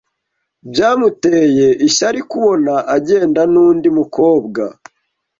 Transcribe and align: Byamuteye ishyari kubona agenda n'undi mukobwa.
Byamuteye 0.71 1.67
ishyari 1.87 2.19
kubona 2.29 2.73
agenda 2.95 3.41
n'undi 3.51 3.87
mukobwa. 3.97 4.63